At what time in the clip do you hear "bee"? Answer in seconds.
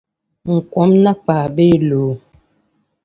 1.55-1.75